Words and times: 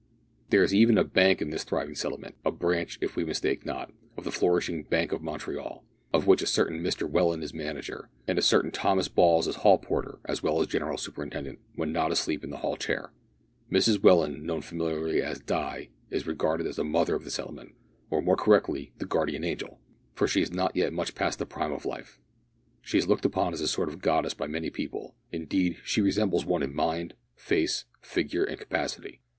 There 0.49 0.63
is 0.63 0.73
even 0.73 0.97
a 0.97 1.03
bank 1.03 1.43
in 1.43 1.51
this 1.51 1.63
thriving 1.63 1.93
settlement 1.93 2.33
a 2.43 2.51
branch, 2.51 2.97
if 3.01 3.15
we 3.15 3.23
mistake 3.23 3.67
not, 3.67 3.91
of 4.17 4.23
the 4.23 4.31
flourishing 4.31 4.81
Bank 4.81 5.11
of 5.11 5.21
Montreal 5.21 5.85
of 6.11 6.25
which 6.25 6.41
a 6.41 6.47
certain 6.47 6.79
Mr 6.81 7.07
Welland 7.07 7.43
is 7.43 7.53
manager, 7.53 8.09
and 8.27 8.39
a 8.39 8.41
certain 8.41 8.71
Thomas 8.71 9.07
Balls 9.07 9.45
is 9.47 9.57
hall 9.57 9.77
porter, 9.77 10.17
as 10.25 10.41
well 10.41 10.59
as 10.59 10.65
general 10.65 10.97
superintendent, 10.97 11.59
when 11.75 11.91
not 11.93 12.11
asleep 12.11 12.43
in 12.43 12.49
the 12.49 12.57
hall 12.57 12.77
chair. 12.77 13.11
Mrs 13.71 14.01
Welland, 14.01 14.41
known 14.43 14.63
familiarly 14.63 15.21
as 15.21 15.39
Di, 15.39 15.89
is 16.09 16.25
regarded 16.25 16.65
as 16.65 16.77
the 16.77 16.83
mother 16.83 17.13
of 17.13 17.23
the 17.23 17.29
settlement 17.29 17.75
or, 18.09 18.23
more 18.23 18.35
correctly, 18.35 18.93
the 18.97 19.05
guardian 19.05 19.43
angel 19.43 19.79
for 20.15 20.27
she 20.27 20.41
is 20.41 20.51
not 20.51 20.75
yet 20.75 20.91
much 20.93 21.13
past 21.13 21.37
the 21.37 21.45
prime 21.45 21.71
of 21.71 21.85
life. 21.85 22.19
She 22.81 22.97
is 22.97 23.07
looked 23.07 23.23
upon 23.23 23.53
as 23.53 23.61
a 23.61 23.67
sort 23.67 23.87
of 23.87 24.01
goddess 24.01 24.33
by 24.33 24.47
many 24.47 24.71
people; 24.71 25.13
indeed 25.31 25.77
she 25.85 26.01
resembles 26.01 26.43
one 26.43 26.63
in 26.63 26.73
mind, 26.73 27.13
face, 27.35 27.85
figure, 28.01 28.43
and 28.43 28.57
capacity. 28.57 29.21